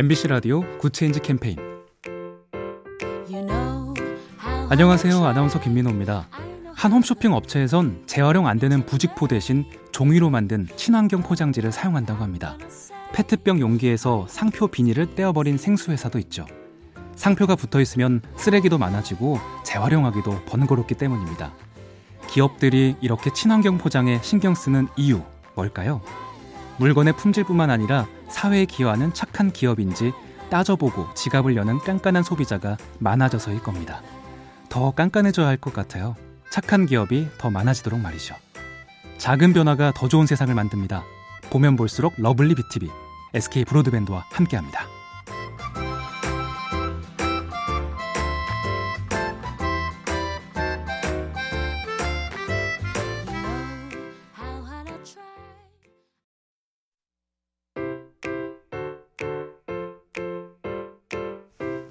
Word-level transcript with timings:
MBC 0.00 0.28
라디오 0.28 0.62
Good 0.78 0.95
Change 0.95 1.20
캠페인 1.20 1.58
안녕하세요. 4.70 5.22
아나운서 5.22 5.60
김민호입니다. 5.60 6.26
한 6.74 6.92
홈쇼핑 6.92 7.34
업체에선 7.34 8.04
재활용 8.06 8.46
안 8.46 8.58
되는 8.58 8.86
부직포 8.86 9.28
대신 9.28 9.66
종이로 9.92 10.30
만든 10.30 10.66
친환경 10.74 11.22
포장지를 11.22 11.70
사용한다고 11.70 12.22
합니다. 12.22 12.56
페트병 13.12 13.60
용기에서 13.60 14.24
상표 14.26 14.68
비닐을 14.68 15.14
떼어버린 15.14 15.58
생수회사도 15.58 16.18
있죠. 16.20 16.46
상표가 17.14 17.54
붙어 17.54 17.78
있으면 17.78 18.22
쓰레기도 18.38 18.78
많아지고 18.78 19.38
재활용하기도 19.66 20.44
번거롭기 20.46 20.94
때문입니다. 20.94 21.52
기업들이 22.26 22.96
이렇게 23.02 23.30
친환경 23.34 23.76
포장에 23.76 24.18
신경 24.22 24.54
쓰는 24.54 24.88
이유 24.96 25.20
뭘까요? 25.54 26.00
물건의 26.78 27.14
품질뿐만 27.18 27.68
아니라 27.68 28.06
사회에 28.30 28.64
기여하는 28.64 29.12
착한 29.14 29.50
기업인지 29.52 30.12
따져보고 30.50 31.12
지갑을 31.14 31.56
여는 31.56 31.78
깐깐한 31.80 32.22
소비자가 32.22 32.76
많아져서일 32.98 33.62
겁니다. 33.62 34.02
더 34.68 34.90
깐깐해져야 34.92 35.46
할 35.46 35.56
것 35.56 35.72
같아요. 35.72 36.16
착한 36.50 36.86
기업이 36.86 37.28
더 37.38 37.50
많아지도록 37.50 38.00
말이죠. 38.00 38.34
작은 39.18 39.52
변화가 39.52 39.92
더 39.94 40.08
좋은 40.08 40.26
세상을 40.26 40.52
만듭니다. 40.54 41.04
보면 41.50 41.76
볼수록 41.76 42.14
러블리 42.16 42.54
비티비 42.54 42.88
SK 43.34 43.64
브로드밴드와 43.66 44.24
함께합니다. 44.32 44.99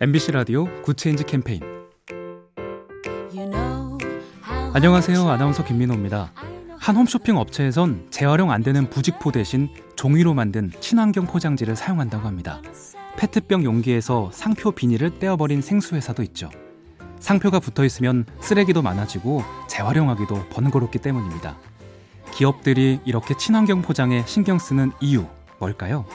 MBC 0.01 0.31
라디오 0.31 0.63
Good 0.81 0.99
Change 0.99 1.25
캠페인 1.25 1.59
안녕하세요. 4.73 5.27
아나운서 5.27 5.65
김민호입니다. 5.65 6.31
한 6.77 6.95
홈쇼핑 6.95 7.35
업체에선 7.35 8.07
재활용 8.09 8.49
안 8.49 8.63
되는 8.63 8.89
부직포 8.89 9.33
대신 9.33 9.67
종이로 9.97 10.33
만든 10.33 10.71
친환경 10.79 11.25
포장지를 11.25 11.75
사용한다고 11.75 12.25
합니다. 12.25 12.61
페트병 13.17 13.65
용기에서 13.65 14.29
상표 14.31 14.71
비닐을 14.71 15.19
떼어버린 15.19 15.61
생수회사도 15.61 16.23
있죠. 16.23 16.49
상표가 17.19 17.59
붙어 17.59 17.83
있으면 17.83 18.25
쓰레기도 18.39 18.81
많아지고 18.81 19.43
재활용하기도 19.67 20.47
번거롭기 20.47 20.99
때문입니다. 20.99 21.57
기업들이 22.31 23.01
이렇게 23.03 23.35
친환경 23.35 23.81
포장에 23.81 24.23
신경 24.25 24.59
쓰는 24.59 24.93
이유 25.01 25.25
뭘까요? 25.59 26.05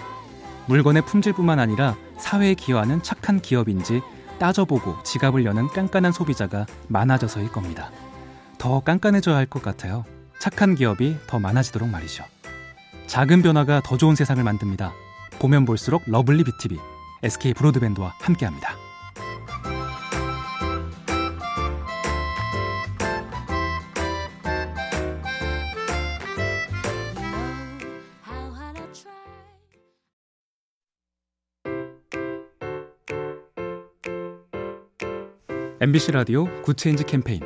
물건의 0.69 1.05
품질뿐만 1.05 1.59
아니라 1.59 1.95
사회에 2.19 2.55
기여하는 2.55 3.03
착한 3.03 3.41
기업인지 3.41 4.03
따져보고 4.39 5.03
지갑을 5.05 5.45
여는 5.45 5.69
깐깐한 5.69 6.13
소비자가 6.13 6.67
많아져서일 6.89 7.51
겁니다. 7.53 7.91
더 8.59 8.81
깐깐해져야 8.81 9.37
할 9.37 9.47
것 9.47 9.63
같아요. 9.63 10.05
착한 10.39 10.75
기업이 10.75 11.17
더 11.27 11.39
많아지도록 11.39 11.89
말이죠. 11.89 12.25
작은 13.07 13.43
변화가 13.43 13.83
더 13.85 13.97
좋은 13.97 14.15
세상을 14.15 14.43
만듭니다. 14.43 14.93
보면 15.39 15.65
볼수록 15.65 16.03
러블리 16.07 16.45
비티비 16.45 16.79
SK 17.23 17.55
브로드밴드와 17.55 18.15
함께합니다. 18.21 18.84
MBC 35.81 36.13
라디오 36.13 36.47
Good 36.63 36.79
Change 36.79 37.03
캠페인 37.03 37.41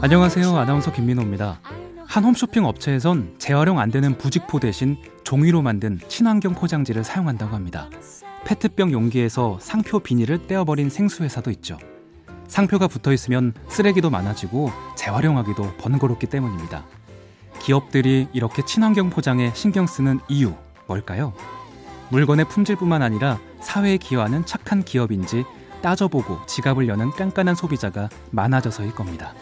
안녕하세요. 0.00 0.56
아나운서 0.56 0.92
김민호입니다. 0.92 1.60
한 2.04 2.24
홈쇼핑 2.24 2.64
업체에선 2.64 3.36
재활용 3.38 3.78
안 3.78 3.92
되는 3.92 4.18
부직포 4.18 4.58
대신 4.58 4.96
종이로 5.22 5.62
만든 5.62 6.00
친환경 6.08 6.54
포장지를 6.54 7.04
사용한다고 7.04 7.54
합니다. 7.54 7.88
페트병 8.44 8.90
용기에서 8.90 9.58
상표 9.60 10.00
비닐을 10.00 10.48
떼어버린 10.48 10.90
생수회사도 10.90 11.52
있죠. 11.52 11.78
상표가 12.48 12.88
붙어 12.88 13.12
있으면 13.12 13.54
쓰레기도 13.68 14.10
많아지고 14.10 14.72
재활용하기도 14.96 15.76
번거롭기 15.76 16.26
때문입니다. 16.26 16.84
기업들이 17.60 18.26
이렇게 18.32 18.64
친환경 18.64 19.08
포장에 19.08 19.52
신경 19.54 19.86
쓰는 19.86 20.18
이유 20.28 20.52
뭘까요? 20.88 21.32
물건의 22.10 22.46
품질뿐만 22.48 23.02
아니라 23.02 23.38
사회에 23.62 23.96
기여하는 23.96 24.44
착한 24.46 24.82
기업인지 24.82 25.44
따져보고 25.82 26.44
지갑을 26.46 26.88
여는 26.88 27.10
깐깐한 27.12 27.54
소비자가 27.54 28.08
많아져서일 28.30 28.94
겁니다. 28.94 29.34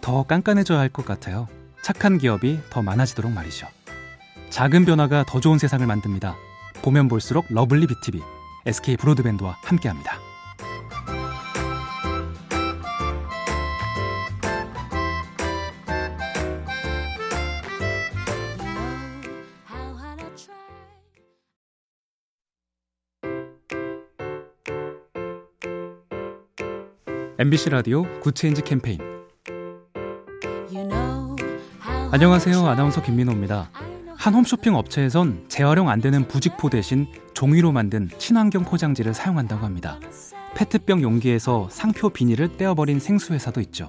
더 0.00 0.22
깐깐해져야 0.24 0.78
할 0.78 0.88
것 0.88 1.04
같아요. 1.04 1.48
착한 1.82 2.18
기업이 2.18 2.60
더 2.70 2.82
많아지도록 2.82 3.32
말이죠. 3.32 3.66
작은 4.50 4.84
변화가 4.84 5.24
더 5.26 5.40
좋은 5.40 5.58
세상을 5.58 5.84
만듭니다. 5.86 6.36
보면 6.82 7.08
볼수록 7.08 7.46
러블리 7.48 7.86
비티비 7.86 8.20
SK 8.66 8.96
브로드밴드와 8.98 9.56
함께합니다. 9.64 10.31
MBC 27.42 27.70
라디오 27.70 28.04
Good 28.20 28.37
Change 28.37 28.62
캠페인 28.62 29.00
안녕하세요. 32.12 32.64
아나운서 32.64 33.02
김민호입니다. 33.02 33.68
한 34.16 34.34
홈쇼핑 34.34 34.76
업체에선 34.76 35.46
재활용 35.48 35.88
안 35.88 36.00
되는 36.00 36.28
부직포 36.28 36.70
대신 36.70 37.08
종이로 37.34 37.72
만든 37.72 38.08
친환경 38.16 38.62
포장지를 38.62 39.12
사용한다고 39.12 39.64
합니다. 39.66 39.98
페트병 40.54 41.02
용기에서 41.02 41.66
상표 41.68 42.10
비닐을 42.10 42.56
떼어버린 42.56 43.00
생수회사도 43.00 43.60
있죠. 43.62 43.88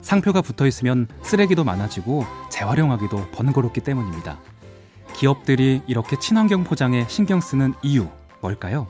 상표가 0.00 0.40
붙어 0.40 0.64
있으면 0.64 1.08
쓰레기도 1.22 1.64
많아지고 1.64 2.24
재활용하기도 2.52 3.32
번거롭기 3.32 3.80
때문입니다. 3.80 4.38
기업들이 5.12 5.82
이렇게 5.88 6.16
친환경 6.20 6.62
포장에 6.62 7.04
신경 7.08 7.40
쓰는 7.40 7.74
이유 7.82 8.06
뭘까요? 8.40 8.86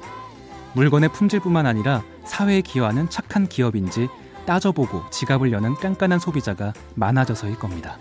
물건의 0.76 1.08
품질뿐만 1.10 1.64
아니라 1.64 2.02
사회에 2.26 2.60
기여하는 2.60 3.08
착한 3.08 3.46
기업인지 3.48 4.08
따져보고 4.44 5.08
지갑을 5.10 5.50
여는 5.50 5.74
깐깐한 5.76 6.18
소비자가 6.18 6.74
많아져서일 6.94 7.58
겁니다. 7.58 7.96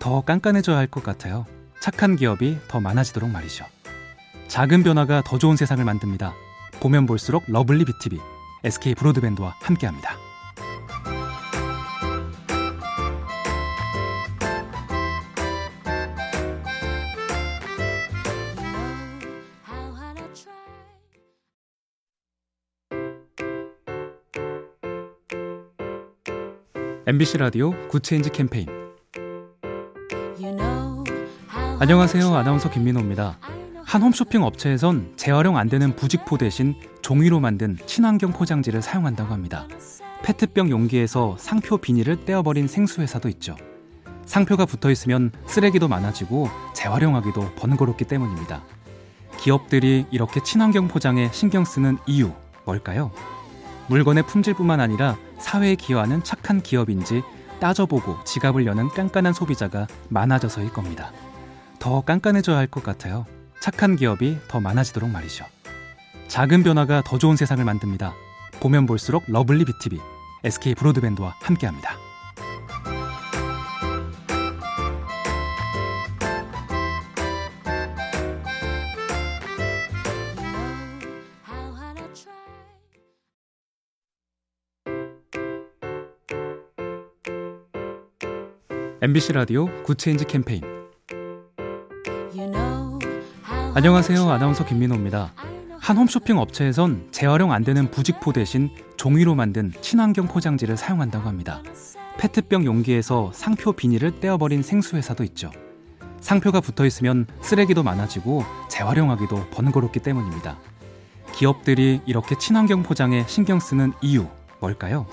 더 0.00 0.20
깐깐해져야 0.22 0.76
할 0.76 0.88
것 0.88 1.04
같아요. 1.04 1.46
착한 1.80 2.16
기업이 2.16 2.58
더 2.66 2.80
많아지도록 2.80 3.30
말이죠. 3.30 3.64
작은 4.48 4.82
변화가 4.82 5.22
더 5.24 5.38
좋은 5.38 5.56
세상을 5.56 5.82
만듭니다. 5.84 6.34
보면 6.80 7.06
볼수록 7.06 7.44
러블리 7.46 7.84
비티비 7.84 8.18
SK 8.64 8.96
브로드밴드와 8.96 9.54
함께합니다. 9.60 10.16
MBC 27.06 27.38
라디오 27.38 27.72
Good 27.88 28.04
Change 28.04 28.28
캠페인 28.30 28.66
안녕하세요. 31.78 32.34
아나운서 32.34 32.70
김민호입니다. 32.70 33.38
한 33.82 34.02
홈쇼핑 34.02 34.42
업체에선 34.42 35.14
재활용 35.16 35.56
안 35.56 35.70
되는 35.70 35.96
부직포 35.96 36.36
대신 36.36 36.74
종이로 37.00 37.40
만든 37.40 37.78
친환경 37.86 38.32
포장지를 38.32 38.82
사용한다고 38.82 39.32
합니다. 39.32 39.66
페트병 40.22 40.68
용기에서 40.68 41.36
상표 41.38 41.78
비닐을 41.78 42.26
떼어버린 42.26 42.68
생수회사도 42.68 43.30
있죠. 43.30 43.56
상표가 44.26 44.66
붙어 44.66 44.90
있으면 44.90 45.32
쓰레기도 45.46 45.88
많아지고 45.88 46.50
재활용하기도 46.74 47.54
번거롭기 47.54 48.04
때문입니다. 48.04 48.62
기업들이 49.38 50.04
이렇게 50.10 50.42
친환경 50.42 50.86
포장에 50.86 51.30
신경 51.32 51.64
쓰는 51.64 51.96
이유 52.06 52.30
뭘까요? 52.66 53.10
물건의 53.90 54.24
품질뿐만 54.24 54.78
아니라 54.78 55.16
사회에 55.40 55.74
기여하는 55.74 56.22
착한 56.22 56.62
기업인지 56.62 57.22
따져보고 57.58 58.22
지갑을 58.24 58.64
여는 58.64 58.88
깐깐한 58.90 59.32
소비자가 59.32 59.88
많아져서일 60.08 60.72
겁니다. 60.72 61.12
더 61.80 62.00
깐깐해져야 62.02 62.56
할 62.56 62.68
것 62.68 62.84
같아요. 62.84 63.26
착한 63.60 63.96
기업이 63.96 64.38
더 64.46 64.60
많아지도록 64.60 65.10
말이죠. 65.10 65.44
작은 66.28 66.62
변화가 66.62 67.02
더 67.04 67.18
좋은 67.18 67.34
세상을 67.34 67.62
만듭니다. 67.64 68.14
보면 68.60 68.86
볼수록 68.86 69.24
러블리 69.26 69.64
비티비 69.64 69.98
SK 70.44 70.76
브로드밴드와 70.76 71.34
함께합니다. 71.40 72.09
MBC 89.02 89.32
라디오 89.32 89.66
Good 89.82 90.00
Change 90.00 90.26
캠페인 90.26 90.60
안녕하세요. 93.74 94.28
아나운서 94.28 94.66
김민호입니다. 94.66 95.32
한 95.78 95.96
홈쇼핑 95.96 96.36
업체에선 96.36 97.08
재활용 97.10 97.50
안 97.50 97.64
되는 97.64 97.90
부직포 97.90 98.34
대신 98.34 98.68
종이로 98.98 99.34
만든 99.34 99.72
친환경 99.80 100.26
포장지를 100.26 100.76
사용한다고 100.76 101.26
합니다. 101.26 101.62
페트병 102.18 102.66
용기에서 102.66 103.30
상표 103.32 103.72
비닐을 103.72 104.20
떼어버린 104.20 104.62
생수회사도 104.62 105.24
있죠. 105.24 105.50
상표가 106.20 106.60
붙어 106.60 106.84
있으면 106.84 107.26
쓰레기도 107.40 107.82
많아지고 107.82 108.44
재활용하기도 108.68 109.48
번거롭기 109.48 110.00
때문입니다. 110.00 110.58
기업들이 111.32 112.02
이렇게 112.04 112.36
친환경 112.36 112.82
포장에 112.82 113.24
신경 113.26 113.60
쓰는 113.60 113.94
이유 114.02 114.26
뭘까요? 114.60 115.06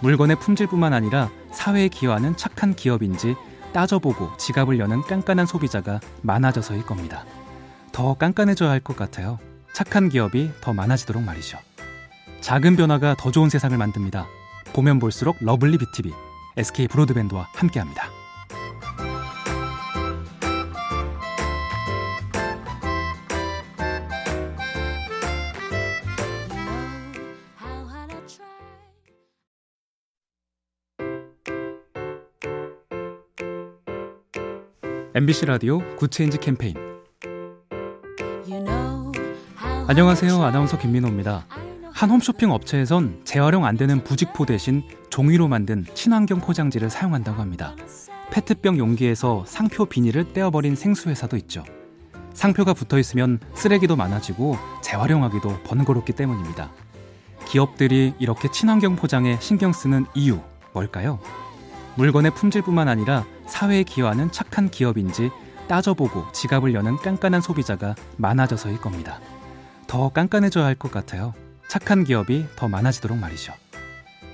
물건의 0.00 0.38
품질뿐만 0.38 0.92
아니라 0.92 1.30
사회에 1.52 1.88
기여하는 1.88 2.36
착한 2.36 2.74
기업인지 2.74 3.34
따져보고 3.72 4.36
지갑을 4.38 4.78
여는 4.78 5.02
깐깐한 5.02 5.46
소비자가 5.46 6.00
많아져서일 6.22 6.84
겁니다. 6.84 7.24
더 7.92 8.14
깐깐해져야 8.14 8.70
할 8.70 8.80
것 8.80 8.96
같아요. 8.96 9.38
착한 9.72 10.08
기업이 10.08 10.50
더 10.60 10.72
많아지도록 10.72 11.22
말이죠. 11.22 11.58
작은 12.40 12.76
변화가 12.76 13.16
더 13.18 13.30
좋은 13.30 13.48
세상을 13.50 13.76
만듭니다. 13.76 14.26
보면 14.72 14.98
볼수록 14.98 15.36
러블리 15.40 15.78
비티비 15.78 16.12
SK 16.56 16.88
브로드밴드와 16.88 17.48
함께합니다. 17.54 18.17
MBC 35.18 35.46
라디오 35.46 35.80
Good 35.96 36.13
Change 36.13 36.38
캠페인 36.38 36.76
안녕하세요. 39.88 40.40
아나운서 40.40 40.78
김민호입니다. 40.78 41.44
한 41.92 42.10
홈쇼핑 42.10 42.52
업체에선 42.52 43.22
재활용 43.24 43.64
안 43.64 43.76
되는 43.76 44.04
부직포 44.04 44.46
대신 44.46 44.84
종이로 45.10 45.48
만든 45.48 45.84
친환경 45.92 46.38
포장지를 46.40 46.88
사용한다고 46.88 47.40
합니다. 47.40 47.74
페트병 48.30 48.78
용기에서 48.78 49.42
상표 49.44 49.86
비닐을 49.86 50.32
떼어버린 50.32 50.76
생수회사도 50.76 51.36
있죠. 51.38 51.64
상표가 52.32 52.72
붙어 52.72 52.96
있으면 52.96 53.40
쓰레기도 53.54 53.96
많아지고 53.96 54.56
재활용하기도 54.84 55.64
번거롭기 55.64 56.12
때문입니다. 56.12 56.70
기업들이 57.44 58.14
이렇게 58.20 58.48
친환경 58.52 58.94
포장에 58.94 59.36
신경 59.40 59.72
쓰는 59.72 60.06
이유 60.14 60.38
뭘까요? 60.72 61.18
물건의 61.98 62.32
품질뿐만 62.32 62.86
아니라 62.86 63.24
사회에 63.48 63.82
기여하는 63.82 64.30
착한 64.30 64.70
기업인지 64.70 65.30
따져보고 65.66 66.30
지갑을 66.32 66.72
여는 66.72 66.96
깐깐한 66.98 67.40
소비자가 67.40 67.96
많아져서일 68.16 68.80
겁니다. 68.80 69.20
더 69.88 70.08
깐깐해져야 70.10 70.64
할 70.64 70.76
것 70.76 70.92
같아요. 70.92 71.34
착한 71.68 72.04
기업이 72.04 72.46
더 72.56 72.68
많아지도록 72.68 73.18
말이죠. 73.18 73.52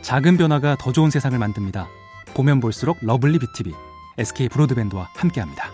작은 0.02 0.36
변화가 0.36 0.76
더 0.78 0.92
좋은 0.92 1.08
세상을 1.10 1.36
만듭니다. 1.38 1.88
보면 2.34 2.60
볼수록 2.60 2.98
lovely 3.00 3.38
B 3.38 3.49
tv 3.49 3.72
SK 4.18 4.50
브로드밴드와 4.50 5.08
함께합니다. 5.14 5.70